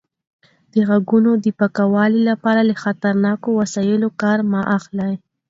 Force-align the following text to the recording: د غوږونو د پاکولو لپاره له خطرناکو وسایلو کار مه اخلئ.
د 0.73 0.75
غوږونو 0.87 1.31
د 1.43 1.47
پاکولو 1.59 2.19
لپاره 2.29 2.61
له 2.69 2.75
خطرناکو 2.83 3.49
وسایلو 3.61 4.09
کار 4.21 4.37
مه 4.51 4.61
اخلئ. 4.77 5.13